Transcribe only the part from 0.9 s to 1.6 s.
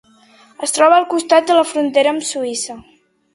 al costat de